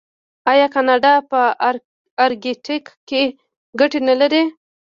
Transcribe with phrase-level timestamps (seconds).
[0.51, 1.41] آیا کاناډا په
[2.25, 3.21] ارکټیک کې
[3.79, 4.43] ګټې نلري؟